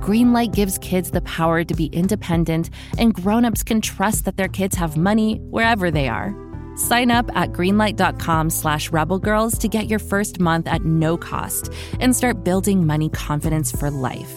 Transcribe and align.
Greenlight 0.00 0.54
gives 0.54 0.78
kids 0.78 1.10
the 1.10 1.22
power 1.22 1.64
to 1.64 1.74
be 1.74 1.86
independent, 1.86 2.70
and 2.98 3.14
grown-ups 3.14 3.62
can 3.62 3.80
trust 3.80 4.24
that 4.24 4.36
their 4.36 4.48
kids 4.48 4.76
have 4.76 4.96
money 4.96 5.36
wherever 5.50 5.90
they 5.90 6.08
are. 6.08 6.34
Sign 6.76 7.10
up 7.10 7.30
at 7.34 7.52
greenlight.com 7.52 8.50
slash 8.50 8.90
rebelgirls 8.90 9.58
to 9.60 9.68
get 9.68 9.88
your 9.88 9.98
first 9.98 10.38
month 10.40 10.66
at 10.66 10.84
no 10.84 11.16
cost 11.16 11.72
and 12.00 12.14
start 12.14 12.44
building 12.44 12.86
money 12.86 13.08
confidence 13.08 13.72
for 13.72 13.90
life. 13.90 14.32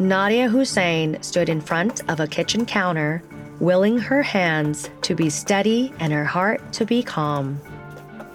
Nadiya 0.00 0.48
Hussain 0.48 1.22
stood 1.22 1.50
in 1.50 1.60
front 1.60 2.00
of 2.08 2.20
a 2.20 2.26
kitchen 2.26 2.64
counter, 2.64 3.22
willing 3.60 3.98
her 3.98 4.22
hands 4.22 4.88
to 5.02 5.14
be 5.14 5.28
steady 5.28 5.92
and 6.00 6.12
her 6.12 6.24
heart 6.24 6.72
to 6.72 6.86
be 6.86 7.02
calm. 7.02 7.60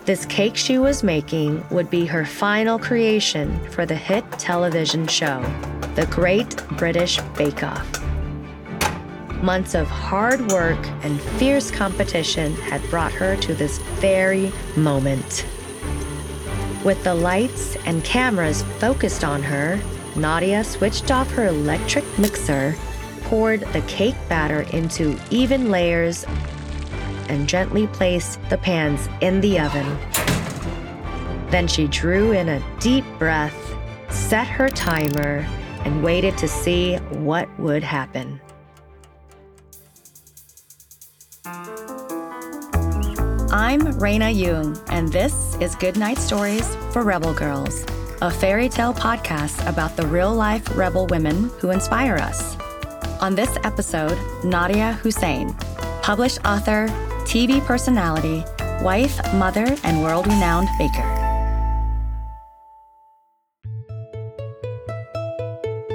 This 0.05 0.23
cake 0.27 0.55
she 0.55 0.77
was 0.77 1.03
making 1.03 1.67
would 1.71 1.89
be 1.89 2.05
her 2.05 2.25
final 2.25 2.77
creation 2.77 3.59
for 3.71 3.88
the 3.88 3.95
hit 3.95 4.23
television 4.34 5.07
show, 5.07 5.43
The 5.95 6.05
Great 6.11 6.55
British 6.77 7.20
Bake 7.35 7.63
Off. 7.63 7.91
Months 9.41 9.73
of 9.73 9.87
hard 9.87 10.51
work 10.51 10.79
and 11.04 11.20
fierce 11.20 11.71
competition 11.71 12.54
had 12.57 12.87
brought 12.91 13.12
her 13.12 13.35
to 13.37 13.55
this 13.55 13.79
very 13.99 14.51
moment. 14.76 15.45
With 16.84 17.04
the 17.04 17.15
lights 17.15 17.76
and 17.87 18.04
cameras 18.04 18.62
focused 18.79 19.23
on 19.23 19.41
her, 19.41 19.79
Nadiya 20.13 20.63
switched 20.63 21.10
off 21.10 21.32
her 21.32 21.48
electric 21.48 22.05
mixer, 22.20 22.76
poured 23.26 23.62
the 23.73 23.81
cake 23.81 24.15
batter 24.29 24.62
into 24.76 25.18
even 25.29 25.70
layers, 25.70 26.26
and 27.29 27.48
gently 27.48 27.87
placed 27.87 28.40
the 28.49 28.57
pans 28.57 29.07
in 29.21 29.41
the 29.41 29.59
oven. 29.59 29.98
Then 31.49 31.67
she 31.67 31.87
drew 31.87 32.32
in 32.32 32.49
a 32.49 32.63
deep 32.79 33.05
breath, 33.20 33.55
set 34.09 34.48
her 34.48 34.70
timer, 34.70 35.45
and 35.84 36.04
waited 36.04 36.37
to 36.40 36.48
see 36.48 36.95
what 37.12 37.48
would 37.59 37.84
happen. 37.84 38.40
I'm 43.51 43.99
Reyna 43.99 44.34
Duong, 44.34 44.84
and 44.89 45.12
this 45.12 45.55
is 45.62 45.76
Goodnight 45.76 46.17
Stories 46.17 46.76
for 46.91 47.04
Rebel 47.04 47.34
Girls 47.34 47.85
a 48.21 48.32
fairy 48.32 48.70
tale 48.70 48.93
podcast 48.93 49.67
about 49.70 49.95
the 49.98 50.07
real 50.07 50.34
life 50.34 50.76
rebel 50.77 51.05
women 51.07 51.49
who 51.60 51.71
inspire 51.71 52.15
us. 52.15 52.55
On 53.21 53.34
this 53.34 53.58
episode, 53.63 54.18
Nadiya 54.44 54.96
Hussain, 54.96 55.54
published 56.02 56.40
author, 56.46 56.88
TV 57.24 57.66
personality, 57.66 58.44
wife, 58.84 59.18
mother, 59.34 59.66
and 59.84 60.04
world 60.04 60.27
renowned 60.27 60.68
baker. 60.77 61.02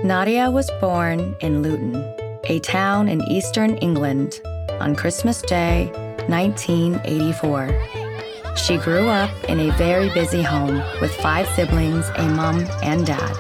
Nadiya 0.03 0.51
was 0.51 0.71
born 0.81 1.37
in 1.41 1.63
Luton, 1.63 1.97
a 2.45 2.59
town 2.61 3.09
in 3.09 3.21
eastern 3.31 3.77
England, 3.79 4.41
on 4.81 4.97
Christmas 4.97 5.43
Day, 5.43 5.91
1984. 6.27 8.57
She 8.57 8.79
grew 8.79 9.09
up 9.09 9.31
in 9.45 9.61
a 9.61 9.71
very 9.73 10.09
busy 10.15 10.43
home 10.43 10.83
with 11.03 11.15
five 11.17 11.47
siblings, 11.55 12.09
a 12.17 12.27
mom, 12.29 12.67
and 12.83 13.05
dad. 13.05 13.37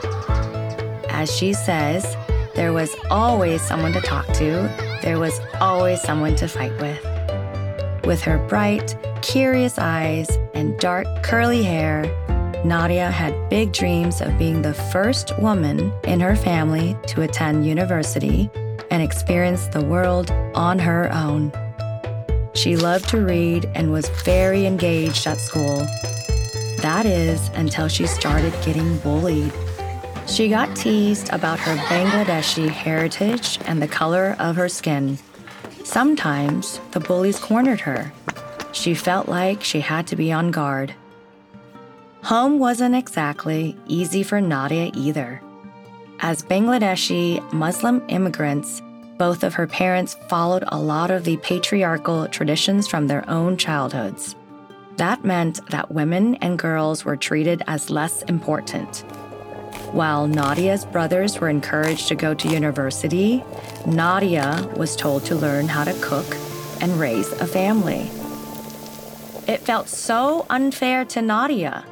As 1.08 1.34
she 1.34 1.54
says, 1.54 2.04
there 2.60 2.74
was 2.74 2.94
always 3.10 3.62
someone 3.62 3.90
to 3.90 4.02
talk 4.02 4.26
to, 4.34 4.70
there 5.00 5.18
was 5.18 5.40
always 5.62 5.98
someone 6.02 6.36
to 6.36 6.46
fight 6.46 6.78
with. 6.78 7.02
With 8.04 8.20
her 8.20 8.36
bright, 8.48 8.94
curious 9.22 9.78
eyes 9.78 10.28
and 10.52 10.78
dark, 10.78 11.06
curly 11.22 11.62
hair, 11.62 12.04
Nadiya 12.62 13.10
had 13.10 13.48
big 13.48 13.72
dreams 13.72 14.20
of 14.20 14.36
being 14.36 14.60
the 14.60 14.74
first 14.74 15.38
woman 15.38 15.90
in 16.04 16.20
her 16.20 16.36
family 16.36 16.98
to 17.06 17.22
attend 17.22 17.66
university 17.66 18.50
and 18.90 19.02
experience 19.02 19.68
the 19.68 19.82
world 19.82 20.30
on 20.54 20.78
her 20.78 21.10
own. 21.14 21.50
She 22.52 22.76
loved 22.76 23.08
to 23.08 23.24
read 23.24 23.70
and 23.74 23.90
was 23.90 24.10
very 24.22 24.66
engaged 24.66 25.26
at 25.26 25.40
school. 25.40 25.78
That 26.82 27.06
is, 27.06 27.48
until 27.54 27.88
she 27.88 28.06
started 28.06 28.52
getting 28.62 28.98
bullied. 28.98 29.50
She 30.26 30.48
got 30.48 30.74
teased 30.76 31.30
about 31.30 31.58
her 31.60 31.76
Bangladeshi 31.86 32.68
heritage 32.68 33.58
and 33.66 33.82
the 33.82 33.88
color 33.88 34.36
of 34.38 34.56
her 34.56 34.68
skin. 34.68 35.18
Sometimes 35.84 36.80
the 36.92 37.00
bullies 37.00 37.38
cornered 37.38 37.80
her. 37.80 38.12
She 38.72 38.94
felt 38.94 39.28
like 39.28 39.62
she 39.62 39.80
had 39.80 40.06
to 40.08 40.16
be 40.16 40.30
on 40.32 40.50
guard. 40.50 40.94
Home 42.24 42.58
wasn't 42.58 42.94
exactly 42.94 43.76
easy 43.86 44.22
for 44.22 44.40
Nadiya 44.40 44.94
either. 44.94 45.42
As 46.20 46.42
Bangladeshi 46.42 47.52
Muslim 47.52 48.04
immigrants, 48.08 48.82
both 49.18 49.42
of 49.42 49.54
her 49.54 49.66
parents 49.66 50.16
followed 50.28 50.64
a 50.68 50.78
lot 50.78 51.10
of 51.10 51.24
the 51.24 51.38
patriarchal 51.38 52.28
traditions 52.28 52.86
from 52.86 53.06
their 53.06 53.28
own 53.28 53.56
childhoods. 53.56 54.36
That 54.96 55.24
meant 55.24 55.60
that 55.70 55.90
women 55.90 56.36
and 56.36 56.58
girls 56.58 57.04
were 57.04 57.16
treated 57.16 57.62
as 57.66 57.90
less 57.90 58.22
important. 58.22 59.04
While 59.92 60.28
Nadiya's 60.28 60.84
brothers 60.84 61.40
were 61.40 61.48
encouraged 61.48 62.08
to 62.08 62.14
go 62.14 62.32
to 62.32 62.48
university, 62.48 63.42
Nadiya 63.86 64.76
was 64.76 64.94
told 64.94 65.24
to 65.24 65.34
learn 65.34 65.66
how 65.66 65.82
to 65.82 65.92
cook 66.00 66.36
and 66.80 66.98
raise 67.00 67.32
a 67.32 67.46
family. 67.46 68.08
It 69.48 69.60
felt 69.60 69.88
so 69.88 70.46
unfair 70.48 71.04
to 71.06 71.20
Nadiya. 71.20 71.82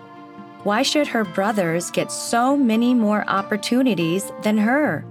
Why 0.62 0.82
should 0.82 1.08
her 1.08 1.24
brothers 1.24 1.90
get 1.90 2.12
so 2.12 2.56
many 2.56 2.94
more 2.94 3.28
opportunities 3.28 4.30
than 4.42 4.58
her? 4.58 5.04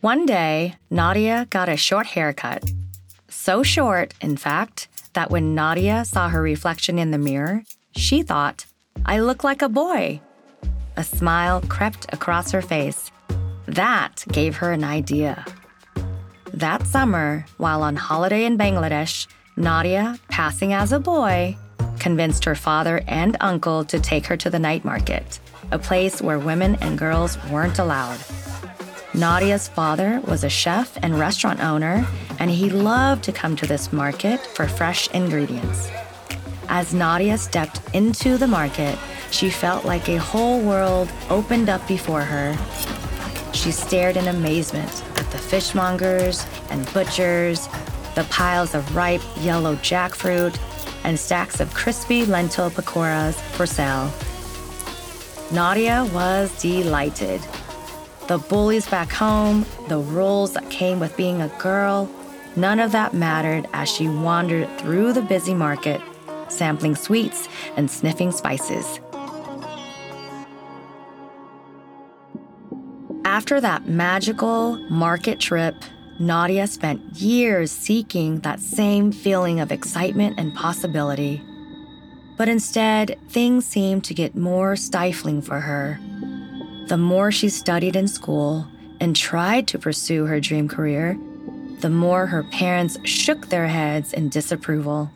One 0.00 0.24
day, 0.24 0.76
Nadiya 0.90 1.50
got 1.50 1.68
a 1.68 1.76
short 1.76 2.06
haircut. 2.06 2.70
So 3.28 3.62
short, 3.62 4.14
in 4.20 4.36
fact, 4.36 4.88
that 5.12 5.30
when 5.30 5.54
Nadiya 5.54 6.06
saw 6.06 6.28
her 6.28 6.40
reflection 6.40 6.98
in 6.98 7.10
the 7.10 7.18
mirror, 7.18 7.64
she 7.96 8.22
thought, 8.22 8.65
I 9.04 9.20
look 9.20 9.44
like 9.44 9.62
a 9.62 9.68
boy. 9.68 10.20
A 10.96 11.04
smile 11.04 11.60
crept 11.68 12.06
across 12.12 12.52
her 12.52 12.62
face. 12.62 13.10
That 13.66 14.24
gave 14.28 14.56
her 14.56 14.72
an 14.72 14.84
idea. 14.84 15.44
That 16.52 16.86
summer, 16.86 17.44
while 17.58 17.82
on 17.82 17.96
holiday 17.96 18.44
in 18.44 18.56
Bangladesh, 18.56 19.26
Nadiya, 19.58 20.18
passing 20.28 20.72
as 20.72 20.92
a 20.92 21.00
boy, 21.00 21.56
convinced 21.98 22.44
her 22.44 22.54
father 22.54 23.02
and 23.06 23.36
uncle 23.40 23.84
to 23.84 23.98
take 23.98 24.26
her 24.26 24.36
to 24.36 24.50
the 24.50 24.58
night 24.58 24.84
market, 24.84 25.40
a 25.72 25.78
place 25.78 26.22
where 26.22 26.38
women 26.38 26.76
and 26.76 26.98
girls 26.98 27.36
weren't 27.50 27.78
allowed. 27.78 28.18
Nadiya's 29.12 29.68
father 29.68 30.20
was 30.26 30.44
a 30.44 30.48
chef 30.48 30.98
and 31.02 31.18
restaurant 31.18 31.60
owner, 31.60 32.06
and 32.38 32.50
he 32.50 32.70
loved 32.70 33.24
to 33.24 33.32
come 33.32 33.56
to 33.56 33.66
this 33.66 33.92
market 33.92 34.40
for 34.40 34.68
fresh 34.68 35.08
ingredients. 35.12 35.90
As 36.68 36.92
Nadiya 36.92 37.38
stepped 37.38 37.80
into 37.94 38.36
the 38.36 38.46
market, 38.46 38.98
she 39.30 39.50
felt 39.50 39.84
like 39.84 40.08
a 40.08 40.18
whole 40.18 40.60
world 40.60 41.10
opened 41.30 41.68
up 41.68 41.86
before 41.86 42.22
her. 42.22 42.56
She 43.52 43.70
stared 43.70 44.16
in 44.16 44.28
amazement 44.28 45.02
at 45.18 45.30
the 45.30 45.38
fishmongers 45.38 46.46
and 46.70 46.92
butchers, 46.92 47.68
the 48.14 48.24
piles 48.30 48.74
of 48.74 48.96
ripe 48.96 49.22
yellow 49.40 49.76
jackfruit, 49.76 50.58
and 51.04 51.18
stacks 51.18 51.60
of 51.60 51.72
crispy 51.72 52.24
lentil 52.24 52.70
pakoras 52.70 53.34
for 53.52 53.66
sale. 53.66 54.10
Nadiya 55.50 56.12
was 56.12 56.50
delighted. 56.60 57.40
The 58.26 58.38
bullies 58.38 58.88
back 58.88 59.12
home, 59.12 59.64
the 59.86 59.98
rules 59.98 60.52
that 60.54 60.68
came 60.68 60.98
with 60.98 61.16
being 61.16 61.42
a 61.42 61.48
girl, 61.60 62.10
none 62.56 62.80
of 62.80 62.90
that 62.90 63.14
mattered 63.14 63.68
as 63.72 63.88
she 63.88 64.08
wandered 64.08 64.68
through 64.78 65.12
the 65.12 65.22
busy 65.22 65.54
market, 65.54 66.00
sampling 66.48 66.94
sweets 66.94 67.48
and 67.76 67.90
sniffing 67.90 68.32
spices. 68.32 69.00
After 73.24 73.60
that 73.60 73.86
magical 73.88 74.76
market 74.90 75.40
trip, 75.40 75.74
Nadiya 76.20 76.68
spent 76.68 77.00
years 77.16 77.70
seeking 77.70 78.40
that 78.40 78.60
same 78.60 79.12
feeling 79.12 79.60
of 79.60 79.70
excitement 79.70 80.38
and 80.38 80.54
possibility. 80.54 81.42
But 82.38 82.48
instead, 82.48 83.18
things 83.28 83.66
seemed 83.66 84.04
to 84.04 84.14
get 84.14 84.36
more 84.36 84.76
stifling 84.76 85.42
for 85.42 85.60
her. 85.60 85.98
the 86.86 86.96
more 86.96 87.32
she 87.32 87.48
studied 87.48 87.96
in 87.96 88.06
school 88.06 88.66
and 89.00 89.16
tried 89.16 89.66
to 89.68 89.78
pursue 89.78 90.24
her 90.26 90.40
dream 90.40 90.68
career, 90.68 91.18
the 91.80 91.90
more 91.90 92.26
her 92.26 92.44
parents 92.44 92.96
shook 93.04 93.48
their 93.48 93.66
heads 93.66 94.12
in 94.12 94.28
disapproval. 94.28 95.10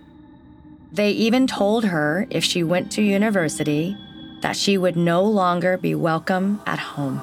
They 0.93 1.11
even 1.13 1.47
told 1.47 1.85
her 1.85 2.27
if 2.31 2.43
she 2.43 2.65
went 2.65 2.91
to 2.93 3.03
university 3.03 3.97
that 4.41 4.57
she 4.57 4.77
would 4.77 4.97
no 4.97 5.23
longer 5.23 5.77
be 5.77 5.95
welcome 5.95 6.61
at 6.67 6.81
home. 6.81 7.21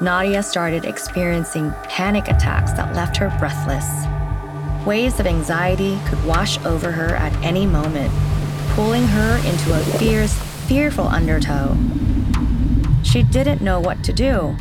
Nadiya 0.00 0.42
started 0.42 0.86
experiencing 0.86 1.72
panic 1.84 2.28
attacks 2.28 2.72
that 2.72 2.94
left 2.94 3.18
her 3.18 3.28
breathless. 3.38 3.86
Waves 4.86 5.20
of 5.20 5.26
anxiety 5.26 5.98
could 6.06 6.24
wash 6.24 6.58
over 6.64 6.90
her 6.90 7.14
at 7.14 7.34
any 7.44 7.66
moment, 7.66 8.12
pulling 8.70 9.06
her 9.06 9.36
into 9.46 9.74
a 9.74 9.98
fierce, 9.98 10.34
fearful 10.66 11.06
undertow. 11.06 11.76
She 13.02 13.22
didn't 13.22 13.60
know 13.60 13.80
what 13.80 14.02
to 14.02 14.14
do. 14.14 14.56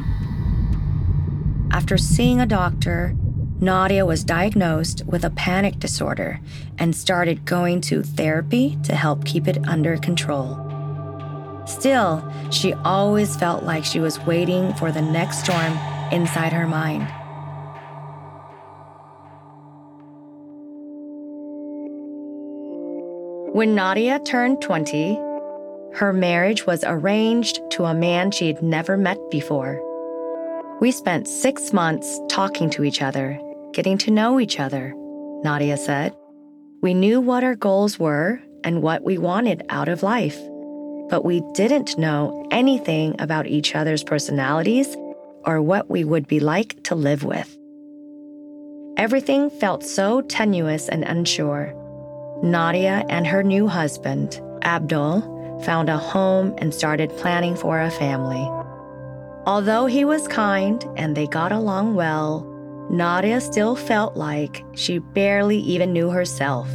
After 1.72 1.98
seeing 1.98 2.42
a 2.42 2.46
doctor, 2.46 3.16
Nadiya 3.64 4.06
was 4.06 4.26
diagnosed 4.26 5.06
with 5.06 5.24
a 5.24 5.30
panic 5.30 5.80
disorder 5.80 6.42
and 6.78 6.94
started 6.94 7.46
going 7.46 7.80
to 7.80 8.04
therapy 8.04 8.78
to 8.84 8.94
help 8.94 9.24
keep 9.24 9.48
it 9.48 9.66
under 9.66 9.96
control. 9.96 10.60
Still, 11.66 12.30
she 12.52 12.74
always 12.74 13.38
felt 13.38 13.64
like 13.64 13.86
she 13.86 14.02
was 14.02 14.20
waiting 14.26 14.74
for 14.74 14.92
the 14.92 15.02
next 15.02 15.46
storm 15.46 15.78
inside 16.12 16.52
her 16.52 16.68
mind. 16.68 17.08
When 23.56 23.78
Nadiya 23.78 24.26
turned 24.26 24.62
20, 24.62 25.16
her 25.94 26.12
marriage 26.12 26.66
was 26.66 26.84
arranged 26.86 27.62
to 27.72 27.86
a 27.86 27.94
man 27.94 28.32
she'd 28.32 28.62
never 28.62 28.98
met 28.98 29.20
before. 29.32 29.82
We 30.82 30.92
spent 30.92 31.30
six 31.30 31.72
months 31.72 32.20
talking 32.28 32.70
to 32.72 32.84
each 32.84 33.02
other, 33.02 33.40
getting 33.74 33.98
to 34.00 34.12
know 34.12 34.40
each 34.40 34.60
other, 34.60 34.94
Nadiya 35.44 35.78
said. 35.78 36.16
We 36.82 36.94
knew 36.94 37.20
what 37.20 37.44
our 37.44 37.56
goals 37.56 38.00
were 38.00 38.42
and 38.64 38.82
what 38.82 39.04
we 39.04 39.18
wanted 39.18 39.64
out 39.70 39.90
of 39.90 40.04
life 40.04 40.40
but 41.14 41.26
we 41.26 41.42
didn't 41.54 41.98
know 41.98 42.48
anything 42.50 43.16
about 43.20 43.46
each 43.46 43.76
other's 43.76 44.04
personalities 44.04 44.98
or 45.46 45.62
what 45.62 45.90
we 45.90 46.04
would 46.04 46.28
be 46.28 46.40
like 46.40 46.82
to 46.84 46.96
live 46.96 47.24
with. 47.24 47.56
Everything 48.98 49.50
felt 49.50 49.84
so 49.84 50.22
tenuous 50.22 50.90
and 50.90 51.04
unsure. 51.04 51.74
Nadiya 52.44 53.06
and 53.10 53.28
her 53.28 53.44
new 53.44 53.68
husband, 53.68 54.42
Abdul, 54.64 55.62
found 55.66 55.88
a 55.90 55.98
home 55.98 56.56
and 56.58 56.74
started 56.74 57.10
planning 57.18 57.56
for 57.56 57.80
a 57.80 57.92
family. 57.92 58.50
Although 59.46 59.86
he 59.86 60.06
was 60.06 60.28
kind 60.28 60.84
and 60.96 61.16
they 61.16 61.28
got 61.28 61.52
along 61.52 61.96
well, 61.96 62.42
Nadiya 62.92 63.42
still 63.42 63.76
felt 63.76 64.16
like 64.16 64.64
she 64.76 65.00
barely 65.00 65.58
even 65.58 65.94
knew 65.94 66.10
herself. 66.10 66.68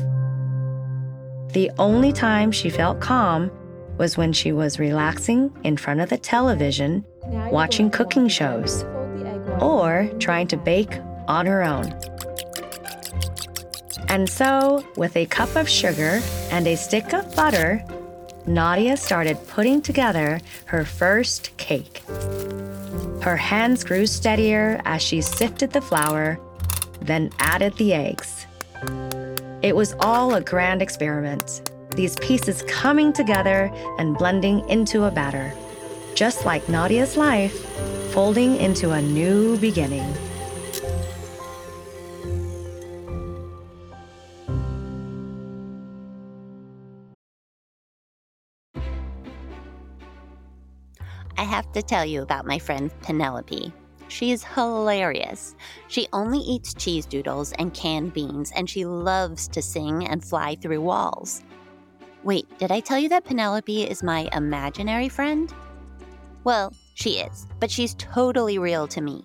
The 1.52 1.70
only 1.78 2.12
time 2.12 2.52
she 2.52 2.70
felt 2.70 3.00
calm 3.00 3.50
was 3.98 4.16
when 4.16 4.32
she 4.32 4.52
was 4.52 4.78
relaxing 4.78 5.52
in 5.64 5.76
front 5.76 6.00
of 6.00 6.08
the 6.08 6.18
television, 6.18 7.04
watching 7.50 7.90
cooking 7.90 8.28
shows, 8.28 8.84
or 9.60 10.10
trying 10.18 10.46
to 10.48 10.56
bake 10.56 10.98
on 11.26 11.46
her 11.46 11.62
own. 11.62 11.92
And 14.08 14.28
so, 14.28 14.84
with 14.96 15.16
a 15.16 15.26
cup 15.26 15.54
of 15.56 15.68
sugar 15.68 16.20
and 16.50 16.66
a 16.66 16.76
stick 16.76 17.12
of 17.12 17.34
butter, 17.36 17.84
Nadiya 18.46 18.96
started 18.96 19.36
putting 19.48 19.82
together 19.82 20.40
her 20.66 20.84
first 20.84 21.54
cake. 21.58 22.02
Her 23.28 23.36
hands 23.36 23.84
grew 23.84 24.06
steadier 24.06 24.80
as 24.86 25.02
she 25.02 25.20
sifted 25.20 25.70
the 25.70 25.82
flour, 25.82 26.40
then 27.02 27.30
added 27.38 27.74
the 27.74 27.92
eggs. 27.92 28.46
It 29.60 29.76
was 29.76 29.94
all 30.00 30.34
a 30.34 30.40
grand 30.40 30.80
experiment 30.80 31.70
these 31.90 32.16
pieces 32.20 32.62
coming 32.62 33.12
together 33.12 33.70
and 33.98 34.16
blending 34.16 34.66
into 34.70 35.04
a 35.04 35.10
batter, 35.10 35.52
just 36.14 36.46
like 36.46 36.70
Nadiya's 36.70 37.18
life, 37.18 37.52
folding 38.14 38.56
into 38.56 38.92
a 38.92 39.02
new 39.02 39.58
beginning. 39.58 40.10
Have 51.58 51.72
to 51.72 51.82
tell 51.82 52.04
you 52.04 52.22
about 52.22 52.46
my 52.46 52.56
friend 52.56 52.92
Penelope. 53.02 53.72
She 54.06 54.30
is 54.30 54.44
hilarious. 54.44 55.56
She 55.88 56.06
only 56.12 56.38
eats 56.38 56.72
cheese 56.72 57.04
doodles 57.04 57.52
and 57.58 57.74
canned 57.74 58.12
beans, 58.12 58.52
and 58.54 58.70
she 58.70 58.84
loves 58.84 59.48
to 59.48 59.60
sing 59.60 60.06
and 60.06 60.24
fly 60.24 60.54
through 60.54 60.80
walls. 60.80 61.42
Wait, 62.22 62.46
did 62.58 62.70
I 62.70 62.78
tell 62.78 62.96
you 62.96 63.08
that 63.08 63.24
Penelope 63.24 63.82
is 63.82 64.04
my 64.04 64.28
imaginary 64.32 65.08
friend? 65.08 65.52
Well, 66.44 66.72
she 66.94 67.18
is, 67.18 67.48
but 67.58 67.72
she's 67.72 67.94
totally 67.94 68.58
real 68.58 68.86
to 68.86 69.00
me. 69.00 69.24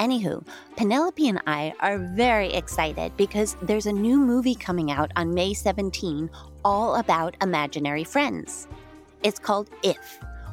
Anywho, 0.00 0.44
Penelope 0.76 1.28
and 1.28 1.40
I 1.46 1.72
are 1.78 1.98
very 1.98 2.52
excited 2.52 3.16
because 3.16 3.56
there's 3.62 3.86
a 3.86 3.92
new 3.92 4.18
movie 4.18 4.56
coming 4.56 4.90
out 4.90 5.12
on 5.14 5.32
May 5.32 5.54
17 5.54 6.28
all 6.64 6.96
about 6.96 7.36
imaginary 7.40 8.02
friends. 8.02 8.66
It's 9.22 9.38
called 9.38 9.70
IF, 9.84 10.18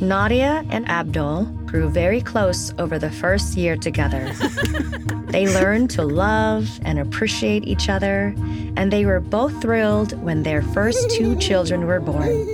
Nadiya 0.00 0.64
and 0.70 0.88
Abdul 0.88 1.44
grew 1.66 1.88
very 1.88 2.20
close 2.20 2.72
over 2.78 3.00
the 3.00 3.10
first 3.10 3.56
year 3.56 3.76
together. 3.76 4.32
they 5.26 5.52
learned 5.52 5.90
to 5.90 6.04
love 6.04 6.68
and 6.82 7.00
appreciate 7.00 7.66
each 7.66 7.88
other, 7.88 8.32
and 8.76 8.92
they 8.92 9.04
were 9.04 9.18
both 9.18 9.60
thrilled 9.60 10.12
when 10.22 10.44
their 10.44 10.62
first 10.62 11.10
two 11.10 11.34
children 11.36 11.86
were 11.86 11.98
born. 11.98 12.46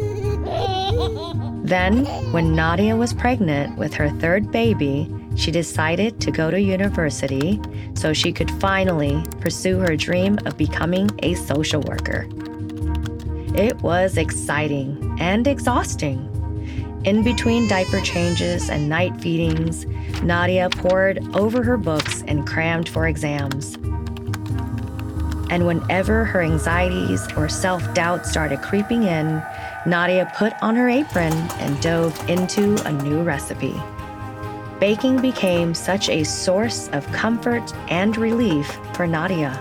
Then, 1.65 2.07
when 2.33 2.55
Nadiya 2.55 2.97
was 2.97 3.13
pregnant 3.13 3.77
with 3.77 3.93
her 3.95 4.09
third 4.09 4.51
baby, 4.51 5.15
she 5.37 5.51
decided 5.51 6.21
to 6.23 6.31
go 6.31 6.51
to 6.51 6.61
university 6.61 7.61
so 7.95 8.15
she 8.15 8.33
could 8.33 8.51
finally 8.53 9.23
pursue 9.41 9.79
her 9.81 9.97
dream 9.97 10.39
of 10.47 10.57
becoming 10.57 11.11
a 11.23 11.35
social 11.35 11.83
worker. 11.83 12.27
It 13.55 13.81
was 13.83 14.17
exciting 14.17 15.17
and 15.21 15.47
exhausting. 15.47 16.34
In 17.05 17.23
between 17.23 17.69
diaper 17.69 18.01
changes 18.01 18.71
and 18.71 18.89
night 18.89 19.21
feedings, 19.21 19.85
Nadiya 20.23 20.75
pored 20.77 21.19
over 21.35 21.63
her 21.63 21.77
books 21.77 22.23
and 22.27 22.47
crammed 22.47 22.89
for 22.89 23.07
exams. 23.07 23.75
And 25.51 25.67
whenever 25.67 26.25
her 26.25 26.41
anxieties 26.41 27.27
or 27.37 27.49
self 27.49 27.93
doubt 27.95 28.27
started 28.27 28.63
creeping 28.63 29.03
in, 29.03 29.43
Nadiya 29.87 30.35
put 30.35 30.55
on 30.63 30.77
her 30.77 30.89
apron 30.89 31.33
and 31.33 31.81
dove 31.83 32.19
into 32.29 32.77
a 32.87 32.93
new 32.93 33.23
recipe 33.23 33.75
baking 34.85 35.19
became 35.21 35.73
such 35.73 36.11
a 36.11 36.25
source 36.25 36.89
of 36.89 37.11
comfort 37.13 37.73
and 37.89 38.19
relief 38.19 38.67
for 38.93 39.07
Nadiya. 39.07 39.59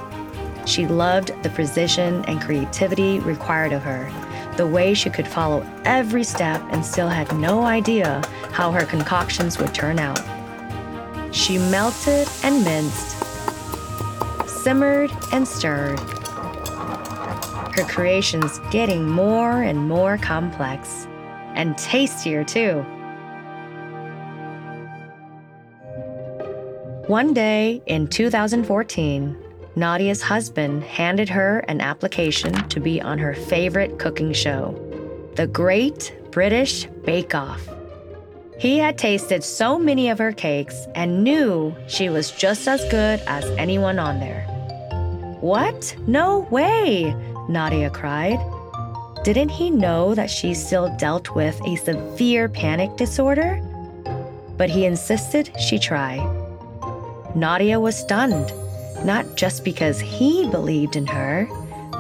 She 0.68 0.86
loved 0.86 1.32
the 1.44 1.50
precision 1.50 2.26
and 2.26 2.42
creativity 2.42 3.20
required 3.20 3.72
of 3.72 3.84
her, 3.84 4.10
the 4.58 4.68
way 4.68 4.94
she 4.94 5.10
could 5.10 5.28
follow 5.28 5.66
every 5.86 6.24
step 6.24 6.62
and 6.72 6.86
still 6.86 7.10
had 7.10 7.36
no 7.38 7.64
idea 7.64 8.22
how 8.52 8.72
her 8.72 8.86
concoctions 8.86 9.58
would 9.58 9.74
turn 9.74 10.00
out. 10.00 10.22
She 11.34 11.58
melted 11.58 12.28
and 12.44 12.64
minced, 12.64 13.18
simmered 14.48 15.12
and 15.32 15.48
stirred, 15.48 16.00
her 17.76 17.84
creations 17.86 18.60
getting 18.70 19.10
more 19.10 19.64
and 19.64 19.88
more 19.88 20.18
complex 20.20 21.08
and 21.56 21.76
tastier 21.78 22.44
too. 22.44 22.86
One 27.08 27.34
day 27.34 27.82
in 27.88 28.08
2014, 28.08 29.36
Nadiya's 29.76 30.22
husband 30.22 30.84
handed 30.84 31.30
her 31.30 31.60
an 31.68 31.82
application 31.82 32.54
to 32.70 32.80
be 32.80 33.02
on 33.02 33.18
her 33.18 33.34
favorite 33.34 33.98
cooking 33.98 34.32
show, 34.32 34.80
The 35.36 35.48
Great 35.48 36.16
British 36.30 36.86
Bake 37.06 37.34
Off. 37.34 37.68
He 38.60 38.78
had 38.78 39.00
tasted 39.00 39.44
so 39.44 39.80
many 39.80 40.10
of 40.10 40.20
her 40.20 40.32
cakes 40.32 40.86
and 40.94 41.24
knew 41.24 41.76
she 41.88 42.10
was 42.10 42.30
just 42.30 42.68
as 42.68 42.88
good 42.92 43.20
as 43.26 43.46
anyone 43.58 43.98
on 43.98 44.20
there. 44.20 44.44
What? 45.42 45.96
No 46.06 46.48
way! 46.52 47.16
Nadiya 47.50 47.92
cried. 47.92 48.40
Didn't 49.24 49.50
he 49.50 49.72
know 49.72 50.14
that 50.14 50.30
she 50.30 50.54
still 50.54 50.96
dealt 50.98 51.34
with 51.34 51.60
a 51.66 51.78
severe 51.78 52.48
panic 52.48 52.96
disorder? 52.96 53.60
But 54.56 54.70
he 54.70 54.86
insisted 54.86 55.52
she 55.60 55.80
try. 55.80 56.20
Nadiya 57.36 57.82
was 57.82 57.98
stunned, 57.98 58.54
not 59.04 59.36
just 59.36 59.64
because 59.64 60.00
he 60.00 60.50
believed 60.50 60.96
in 60.96 61.06
her, 61.08 61.48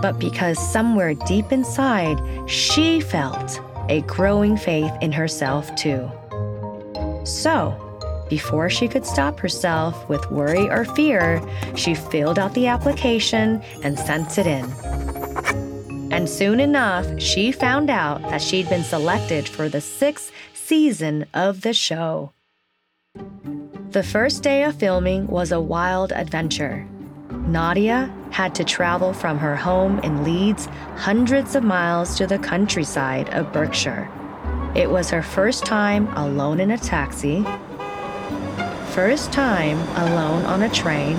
but 0.02 0.20
because 0.20 0.58
somewhere 0.72 1.14
deep 1.14 1.52
inside, 1.52 2.20
she 2.50 3.00
felt 3.00 3.60
a 3.90 4.02
growing 4.02 4.58
faith 4.58 4.92
in 5.02 5.12
herself 5.12 5.74
too. 5.76 6.10
So, 7.24 7.80
before 8.30 8.70
she 8.70 8.88
could 8.88 9.06
stop 9.06 9.40
herself 9.40 10.10
with 10.10 10.32
worry 10.32 10.70
or 10.70 10.86
fear, 10.86 11.42
she 11.76 11.94
filled 11.94 12.40
out 12.40 12.54
the 12.54 12.68
application 12.68 13.62
and 13.84 13.98
sent 14.00 14.38
it 14.38 14.48
in. 14.48 14.66
And 16.12 16.30
soon 16.30 16.60
enough, 16.60 17.20
she 17.20 17.52
found 17.52 17.90
out 17.90 18.22
that 18.24 18.42
she'd 18.42 18.70
been 18.70 18.84
selected 18.84 19.48
for 19.48 19.70
the 19.70 19.82
sixth 19.82 20.32
season 20.54 21.26
of 21.34 21.62
the 21.62 21.74
show. 21.74 22.32
The 23.94 24.02
first 24.02 24.42
day 24.42 24.64
of 24.64 24.74
filming 24.74 25.28
was 25.28 25.52
a 25.52 25.62
wild 25.62 26.12
adventure. 26.14 26.84
Nadiya 27.30 28.10
had 28.34 28.56
to 28.56 28.64
travel 28.64 29.14
from 29.14 29.38
her 29.38 29.56
home 29.56 30.00
in 30.00 30.24
Leeds 30.24 30.66
hundreds 30.96 31.54
of 31.54 31.64
miles 31.64 32.18
to 32.18 32.26
the 32.26 32.40
countryside 32.40 33.30
of 33.36 33.54
Berkshire. 33.54 34.10
It 34.74 34.90
was 34.90 35.12
her 35.12 35.22
first 35.22 35.68
time 35.68 36.08
alone 36.18 36.60
in 36.60 36.72
a 36.72 36.78
taxi, 36.80 37.46
first 38.94 39.32
time 39.32 39.78
alone 39.96 40.44
on 40.46 40.64
a 40.64 40.70
train, 40.70 41.16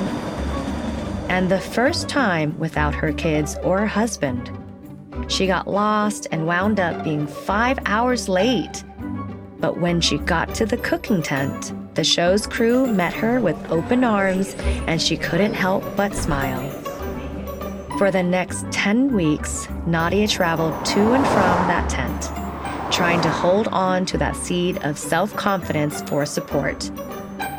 and 1.29 1.49
the 1.49 1.61
first 1.61 2.09
time 2.09 2.59
without 2.59 2.93
her 2.93 3.13
kids 3.13 3.57
or 3.63 3.87
husband. 3.87 4.51
She 5.29 5.47
got 5.47 5.69
lost 5.69 6.27
and 6.33 6.45
wound 6.45 6.81
up 6.81 7.05
being 7.05 7.29
five 7.29 7.79
hours 7.87 8.29
late. 8.29 8.83
But 9.61 9.81
when 9.81 10.01
she 10.01 10.19
got 10.19 10.57
to 10.57 10.67
the 10.67 10.77
cooking 10.79 11.23
tent, 11.23 11.73
the 11.95 12.05
show's 12.05 12.47
crew 12.47 12.87
met 12.87 13.13
her 13.15 13.41
with 13.41 13.57
open 13.71 14.03
arms, 14.03 14.55
and 14.87 15.01
she 15.01 15.17
couldn't 15.17 15.55
help 15.55 15.85
but 15.97 16.15
smile. 16.15 16.69
For 17.99 18.11
the 18.11 18.23
next 18.23 18.67
10 18.73 19.15
weeks, 19.15 19.67
Nadiya 19.87 20.29
traveled 20.29 20.85
to 20.87 21.13
and 21.13 21.25
from 21.25 21.69
that 21.69 21.89
tent, 21.89 22.93
trying 22.93 23.21
to 23.21 23.31
hold 23.31 23.69
on 23.69 24.05
to 24.07 24.19
that 24.19 24.35
seed 24.35 24.79
of 24.79 24.99
self 24.99 25.35
confidence 25.37 26.03
for 26.03 26.27
support. 26.27 26.91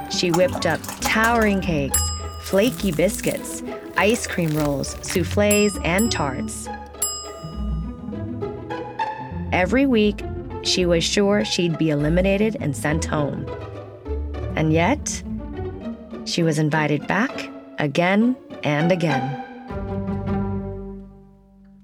She 0.09 0.31
whipped 0.31 0.65
up 0.65 0.81
towering 0.99 1.61
cakes, 1.61 2.01
flaky 2.41 2.91
biscuits, 2.91 3.63
ice 3.95 4.27
cream 4.27 4.55
rolls, 4.57 4.97
souffles, 5.01 5.77
and 5.85 6.11
tarts. 6.11 6.67
Every 9.53 9.85
week, 9.85 10.21
she 10.63 10.85
was 10.85 11.03
sure 11.03 11.45
she'd 11.45 11.77
be 11.77 11.91
eliminated 11.91 12.57
and 12.59 12.75
sent 12.75 13.05
home. 13.05 13.45
And 14.55 14.71
yet, 14.71 15.21
she 16.25 16.43
was 16.43 16.59
invited 16.59 17.07
back 17.07 17.49
again 17.79 18.35
and 18.63 18.91
again. 18.91 19.43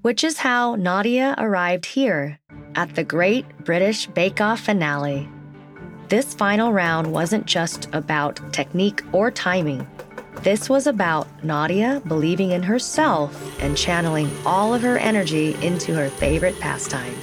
Which 0.02 0.24
is 0.24 0.38
how 0.38 0.76
Nadiya 0.76 1.34
arrived 1.38 1.86
here 1.86 2.38
at 2.74 2.94
the 2.94 3.04
Great 3.04 3.46
British 3.64 4.06
Bake 4.08 4.40
Off 4.40 4.60
finale. 4.60 5.28
This 6.08 6.34
final 6.34 6.72
round 6.72 7.12
wasn't 7.12 7.46
just 7.46 7.88
about 7.92 8.52
technique 8.52 9.02
or 9.12 9.30
timing. 9.30 9.86
This 10.42 10.68
was 10.68 10.86
about 10.86 11.28
Nadiya 11.42 12.06
believing 12.08 12.50
in 12.50 12.62
herself 12.62 13.30
and 13.62 13.76
channeling 13.76 14.30
all 14.44 14.74
of 14.74 14.82
her 14.82 14.98
energy 14.98 15.54
into 15.62 15.94
her 15.94 16.08
favorite 16.08 16.58
pastime. 16.58 17.14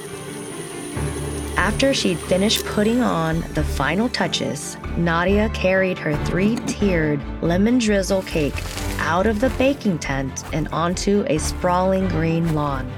After 1.72 1.94
she'd 1.94 2.18
finished 2.18 2.64
putting 2.66 3.00
on 3.00 3.42
the 3.54 3.62
final 3.62 4.08
touches, 4.08 4.74
Nadiya 4.98 5.54
carried 5.54 5.98
her 5.98 6.16
three 6.26 6.56
tiered 6.66 7.20
lemon 7.42 7.78
drizzle 7.78 8.22
cake 8.22 8.60
out 8.98 9.24
of 9.24 9.40
the 9.40 9.50
baking 9.50 10.00
tent 10.00 10.42
and 10.52 10.66
onto 10.72 11.24
a 11.28 11.38
sprawling 11.38 12.08
green 12.08 12.56
lawn. 12.56 12.90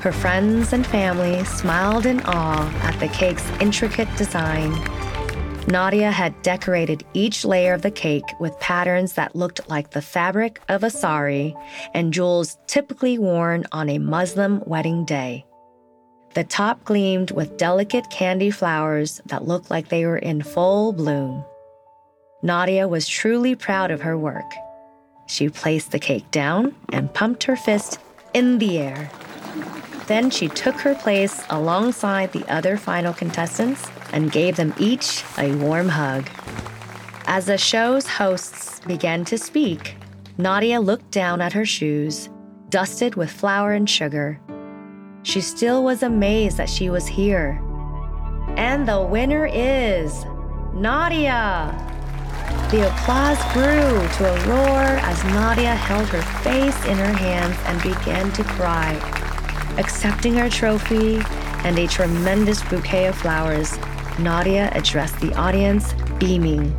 Her 0.00 0.12
friends 0.12 0.72
and 0.72 0.86
family 0.86 1.44
smiled 1.44 2.06
in 2.06 2.22
awe 2.24 2.72
at 2.84 2.98
the 3.00 3.08
cake's 3.08 3.46
intricate 3.60 4.08
design. 4.16 4.72
Nadiya 5.66 6.10
had 6.10 6.40
decorated 6.40 7.04
each 7.12 7.44
layer 7.44 7.74
of 7.74 7.82
the 7.82 7.90
cake 7.90 8.24
with 8.40 8.58
patterns 8.60 9.12
that 9.12 9.36
looked 9.36 9.68
like 9.68 9.90
the 9.90 10.02
fabric 10.02 10.58
of 10.70 10.84
a 10.84 10.90
sari 10.90 11.54
and 11.92 12.14
jewels 12.14 12.56
typically 12.66 13.18
worn 13.18 13.66
on 13.72 13.90
a 13.90 13.98
Muslim 13.98 14.62
wedding 14.64 15.04
day. 15.04 15.44
The 16.34 16.44
top 16.44 16.82
gleamed 16.82 17.30
with 17.30 17.56
delicate 17.56 18.10
candy 18.10 18.50
flowers 18.50 19.20
that 19.26 19.46
looked 19.46 19.70
like 19.70 19.88
they 19.88 20.04
were 20.04 20.18
in 20.18 20.42
full 20.42 20.92
bloom. 20.92 21.44
Nadiya 22.42 22.88
was 22.88 23.06
truly 23.06 23.54
proud 23.54 23.92
of 23.92 24.00
her 24.00 24.18
work. 24.18 24.50
She 25.28 25.48
placed 25.48 25.92
the 25.92 26.00
cake 26.00 26.28
down 26.32 26.74
and 26.92 27.14
pumped 27.14 27.44
her 27.44 27.54
fist 27.54 28.00
in 28.34 28.58
the 28.58 28.78
air. 28.78 29.10
Then 30.08 30.28
she 30.28 30.48
took 30.48 30.74
her 30.80 30.96
place 30.96 31.44
alongside 31.50 32.32
the 32.32 32.44
other 32.52 32.76
final 32.76 33.14
contestants 33.14 33.86
and 34.12 34.32
gave 34.32 34.56
them 34.56 34.74
each 34.76 35.22
a 35.38 35.54
warm 35.54 35.88
hug. 35.88 36.28
As 37.26 37.46
the 37.46 37.56
show's 37.56 38.08
hosts 38.08 38.80
began 38.80 39.24
to 39.26 39.38
speak, 39.38 39.94
Nadiya 40.36 40.84
looked 40.84 41.12
down 41.12 41.40
at 41.40 41.52
her 41.52 41.64
shoes, 41.64 42.28
dusted 42.70 43.14
with 43.14 43.30
flour 43.30 43.72
and 43.72 43.88
sugar, 43.88 44.40
she 45.24 45.40
still 45.40 45.82
was 45.82 46.02
amazed 46.02 46.58
that 46.58 46.68
she 46.68 46.90
was 46.90 47.06
here. 47.06 47.60
And 48.56 48.86
the 48.86 49.00
winner 49.00 49.46
is 49.46 50.12
Nadiya! 50.74 51.80
The 52.70 52.86
applause 52.88 53.38
grew 53.52 54.06
to 54.16 54.32
a 54.32 54.46
roar 54.46 54.82
as 55.00 55.18
Nadiya 55.32 55.74
held 55.74 56.08
her 56.08 56.22
face 56.42 56.84
in 56.84 56.98
her 56.98 57.12
hands 57.12 57.56
and 57.64 57.82
began 57.82 58.30
to 58.32 58.44
cry, 58.44 58.92
accepting 59.78 60.34
her 60.34 60.50
trophy 60.50 61.20
and 61.64 61.78
a 61.78 61.86
tremendous 61.86 62.62
bouquet 62.62 63.06
of 63.06 63.16
flowers. 63.16 63.70
Nadiya 64.18 64.76
addressed 64.76 65.18
the 65.20 65.32
audience, 65.34 65.94
beaming. 66.18 66.76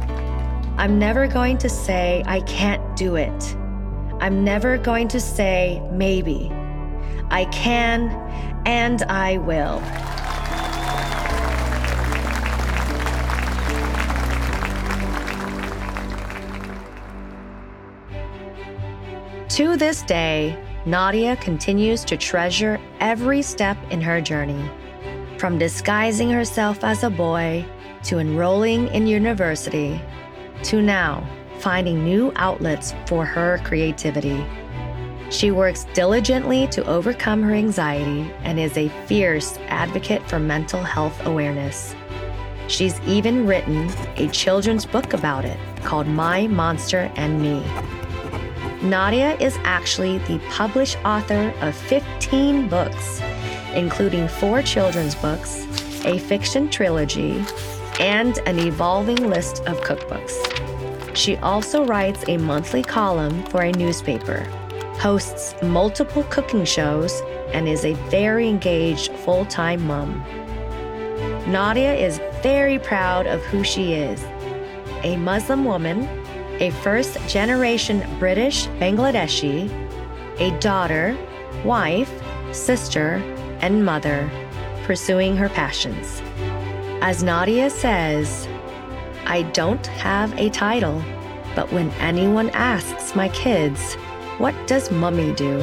I'm 0.77 0.99
never 0.99 1.27
going 1.27 1.57
to 1.59 1.69
say 1.69 2.23
I 2.27 2.41
can't 2.41 2.95
do 2.95 3.15
it. 3.15 3.55
I'm 4.19 4.43
never 4.43 4.77
going 4.77 5.07
to 5.09 5.19
say 5.19 5.81
maybe. 5.91 6.51
I 7.29 7.45
can 7.45 8.09
and 8.65 9.03
I 9.03 9.37
will. 9.37 9.81
To 19.49 19.77
this 19.77 20.01
day, 20.01 20.57
Nadiya 20.85 21.39
continues 21.39 22.03
to 22.05 22.17
treasure 22.17 22.79
every 22.99 23.41
step 23.41 23.77
in 23.89 24.01
her 24.01 24.19
journey. 24.19 24.69
From 25.37 25.57
disguising 25.57 26.29
herself 26.29 26.83
as 26.83 27.03
a 27.03 27.09
boy, 27.09 27.65
to 28.03 28.19
enrolling 28.19 28.87
in 28.89 29.07
university, 29.07 29.99
to 30.63 30.81
now 30.81 31.27
finding 31.59 32.03
new 32.03 32.31
outlets 32.35 32.93
for 33.07 33.25
her 33.25 33.59
creativity. 33.63 34.45
She 35.35 35.51
works 35.51 35.85
diligently 35.93 36.65
to 36.67 36.85
overcome 36.85 37.43
her 37.43 37.53
anxiety 37.53 38.31
and 38.43 38.57
is 38.57 38.77
a 38.77 38.87
fierce 39.05 39.57
advocate 39.67 40.25
for 40.29 40.39
mental 40.39 40.81
health 40.81 41.25
awareness. 41.25 41.93
She's 42.69 42.97
even 43.01 43.45
written 43.45 43.91
a 44.15 44.29
children's 44.29 44.85
book 44.85 45.11
about 45.11 45.43
it 45.43 45.59
called 45.83 46.07
My 46.07 46.47
Monster 46.47 47.11
and 47.17 47.41
Me. 47.41 47.61
Nadiya 48.79 49.39
is 49.41 49.57
actually 49.65 50.19
the 50.19 50.39
published 50.51 50.97
author 51.03 51.53
of 51.59 51.75
15 51.75 52.69
books, 52.69 53.19
including 53.73 54.29
four 54.29 54.61
children's 54.61 55.15
books, 55.15 55.65
a 56.05 56.17
fiction 56.17 56.69
trilogy, 56.69 57.43
and 57.99 58.37
an 58.45 58.57
evolving 58.57 59.29
list 59.29 59.65
of 59.65 59.81
cookbooks. 59.81 60.33
She 61.13 61.35
also 61.37 61.85
writes 61.85 62.23
a 62.29 62.37
monthly 62.37 62.83
column 62.83 63.43
for 63.47 63.63
a 63.63 63.73
newspaper, 63.73 64.47
hosts 64.99 65.55
multiple 65.61 66.23
cooking 66.25 66.65
shows, 66.65 67.21
and 67.53 67.67
is 67.67 67.85
a 67.85 67.93
very 68.09 68.47
engaged 68.47 69.11
full 69.11 69.45
time 69.45 69.85
mom. 69.85 70.23
Nadiya 71.45 71.99
is 71.99 72.19
very 72.41 72.79
proud 72.79 73.27
of 73.27 73.41
who 73.45 73.63
she 73.63 73.93
is 73.93 74.23
a 75.03 75.15
Muslim 75.17 75.65
woman 75.65 76.07
a 76.59 76.69
first 76.71 77.17
generation 77.27 78.05
British 78.17 78.67
Bangladeshi, 78.79 79.69
a 80.39 80.57
daughter, 80.59 81.17
wife, 81.65 82.11
sister, 82.53 83.15
and 83.59 83.83
mother, 83.83 84.29
pursuing 84.83 85.35
her 85.35 85.49
passions. 85.49 86.21
As 87.01 87.23
Nadiya 87.23 87.69
says, 87.69 88.47
I 89.25 89.41
don't 89.41 89.85
have 89.87 90.33
a 90.39 90.49
title, 90.49 91.03
but 91.55 91.71
when 91.73 91.91
anyone 91.93 92.49
asks 92.51 93.15
my 93.15 93.29
kids, 93.29 93.97
What 94.37 94.55
does 94.67 94.91
mummy 94.91 95.33
do? 95.33 95.59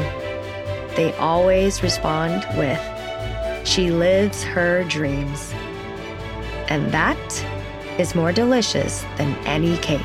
they 0.96 1.12
always 1.14 1.82
respond 1.82 2.46
with, 2.56 2.80
She 3.66 3.90
lives 3.90 4.42
her 4.42 4.84
dreams. 4.84 5.52
And 6.68 6.90
that 6.92 7.18
is 7.98 8.14
more 8.14 8.32
delicious 8.32 9.02
than 9.16 9.34
any 9.46 9.76
cake. 9.78 10.00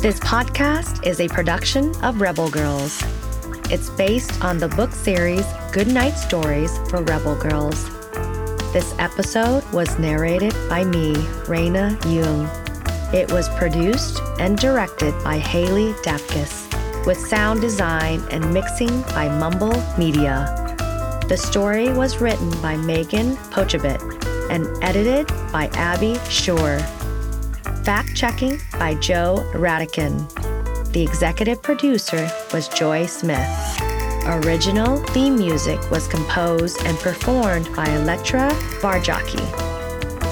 This 0.00 0.20
podcast 0.20 1.06
is 1.06 1.20
a 1.20 1.28
production 1.28 1.94
of 2.02 2.20
Rebel 2.20 2.50
Girls. 2.50 3.02
It's 3.70 3.88
based 3.90 4.44
on 4.44 4.58
the 4.58 4.68
book 4.68 4.92
series 4.92 5.46
Goodnight 5.72 6.14
Stories 6.14 6.76
for 6.90 7.02
Rebel 7.02 7.36
Girls. 7.36 8.03
This 8.74 8.92
episode 8.98 9.62
was 9.72 10.00
narrated 10.00 10.52
by 10.68 10.82
me, 10.82 11.12
Reyna 11.46 11.96
Duong. 12.00 13.14
It 13.14 13.30
was 13.30 13.48
produced 13.50 14.20
and 14.40 14.58
directed 14.58 15.14
by 15.22 15.38
Haley 15.38 15.92
Dapkus, 16.02 17.06
with 17.06 17.16
sound 17.16 17.60
design 17.60 18.20
and 18.32 18.52
mixing 18.52 19.02
by 19.02 19.28
Mumble 19.28 19.80
Media. 19.96 20.50
The 21.28 21.36
story 21.36 21.92
was 21.92 22.20
written 22.20 22.50
by 22.60 22.74
Meghan 22.74 23.36
Pochebit 23.52 24.00
and 24.50 24.66
edited 24.82 25.28
by 25.52 25.70
Abby 25.74 26.18
Sher. 26.28 26.80
Fact 27.84 28.16
checking 28.16 28.60
by 28.72 28.94
Joe 28.94 29.48
Rhatigan. 29.54 30.28
The 30.92 31.04
executive 31.04 31.62
producer 31.62 32.28
was 32.52 32.66
Joy 32.66 33.06
Smith. 33.06 33.83
Original 34.26 34.96
theme 35.08 35.36
music 35.36 35.78
was 35.90 36.08
composed 36.08 36.82
and 36.86 36.98
performed 36.98 37.66
by 37.76 37.84
Elettra 37.84 38.50
Bargiacchi. 38.80 39.42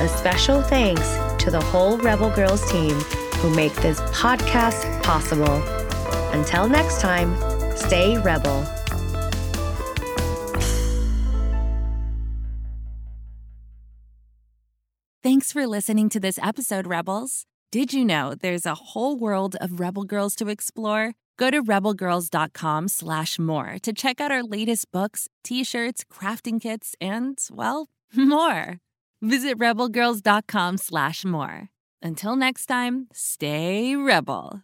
A 0.01 0.09
special 0.09 0.63
thanks 0.63 1.19
to 1.43 1.51
the 1.51 1.61
whole 1.61 1.99
Rebel 1.99 2.31
Girls 2.31 2.65
team 2.73 2.95
who 3.41 3.55
make 3.55 3.75
this 3.77 4.01
podcast 4.13 5.03
possible. 5.03 5.63
Until 6.33 6.71
next 6.71 7.03
time, 7.03 7.37
stay 7.77 8.19
rebel. 8.19 8.65
Thanks 15.23 15.53
for 15.53 15.67
listening 15.67 16.09
to 16.09 16.19
this 16.19 16.39
episode, 16.43 16.87
Rebels. 16.87 17.45
Did 17.71 17.93
you 17.93 18.07
know 18.07 18.35
there's 18.35 18.65
a 18.65 18.75
whole 18.75 19.19
world 19.19 19.55
of 19.61 19.81
Rebel 19.81 20.05
Girls 20.05 20.35
to 20.37 20.49
explore? 20.49 21.13
Go 21.39 21.51
to 21.51 21.63
rebelgirls.com 21.63 22.89
slash 22.89 23.39
more 23.39 23.77
to 23.83 23.93
check 23.93 24.21
out 24.21 24.31
our 24.31 24.43
latest 24.43 24.91
books, 24.93 25.29
t-shirts, 25.43 26.05
crafting 26.13 26.61
kits, 26.61 26.95
and, 27.01 27.39
well, 27.51 27.89
more. 28.15 28.79
Visit 29.21 29.59
rebelgirls.com 29.59 30.79
slash 30.79 31.25
more. 31.25 31.69
Until 32.03 32.37
next 32.37 32.67
time, 32.67 33.07
stay 33.13 33.97
rebel. 33.97 34.63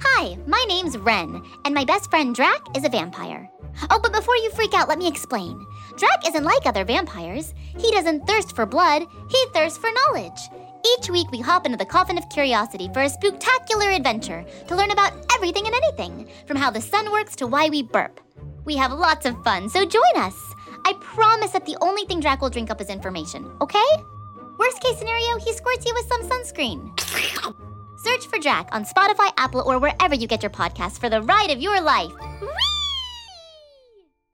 Hi, 0.00 0.36
my 0.46 0.64
name's 0.68 0.98
Ren, 0.98 1.42
and 1.64 1.74
my 1.74 1.84
best 1.84 2.10
friend 2.10 2.34
Drac 2.34 2.60
is 2.76 2.84
a 2.84 2.90
vampire. 2.90 3.50
Oh, 3.90 3.98
but 4.02 4.12
before 4.12 4.36
you 4.36 4.50
freak 4.50 4.74
out, 4.74 4.88
let 4.88 4.98
me 4.98 5.08
explain. 5.08 5.64
Drac 5.96 6.28
isn't 6.28 6.44
like 6.44 6.66
other 6.66 6.84
vampires. 6.84 7.54
He 7.76 7.90
doesn't 7.90 8.26
thirst 8.26 8.54
for 8.54 8.66
blood, 8.66 9.02
he 9.30 9.46
thirsts 9.54 9.78
for 9.78 9.88
knowledge. 9.90 10.38
Each 10.86 11.10
week, 11.10 11.30
we 11.30 11.40
hop 11.40 11.66
into 11.66 11.78
the 11.78 11.84
coffin 11.84 12.18
of 12.18 12.28
curiosity 12.28 12.88
for 12.92 13.02
a 13.02 13.08
spectacular 13.08 13.90
adventure 13.90 14.44
to 14.66 14.76
learn 14.76 14.90
about 14.90 15.12
everything 15.34 15.66
and 15.66 15.74
anything, 15.74 16.28
from 16.46 16.56
how 16.56 16.70
the 16.70 16.80
sun 16.80 17.10
works 17.10 17.36
to 17.36 17.46
why 17.46 17.68
we 17.68 17.82
burp. 17.82 18.20
We 18.64 18.76
have 18.76 18.92
lots 18.92 19.26
of 19.26 19.42
fun, 19.44 19.68
so 19.68 19.84
join 19.84 20.16
us. 20.16 20.36
I 20.84 20.94
promise 21.00 21.50
that 21.50 21.66
the 21.66 21.76
only 21.80 22.04
thing 22.04 22.20
Drac 22.20 22.40
will 22.40 22.50
drink 22.50 22.70
up 22.70 22.80
is 22.80 22.88
information, 22.88 23.50
okay? 23.60 23.90
Worst 24.58 24.80
case 24.80 24.98
scenario, 24.98 25.38
he 25.38 25.52
squirts 25.52 25.86
you 25.86 25.94
with 25.94 26.08
some 26.08 26.22
sunscreen. 26.28 26.98
Search 27.98 28.26
for 28.26 28.38
Drac 28.38 28.68
on 28.72 28.84
Spotify, 28.84 29.30
Apple, 29.36 29.62
or 29.66 29.78
wherever 29.78 30.14
you 30.14 30.26
get 30.26 30.42
your 30.42 30.50
podcasts 30.50 30.98
for 30.98 31.08
the 31.08 31.22
ride 31.22 31.50
of 31.50 31.60
your 31.60 31.80
life. 31.80 32.12
Whee! 32.40 32.77